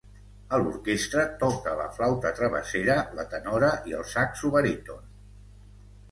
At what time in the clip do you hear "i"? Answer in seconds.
3.91-3.95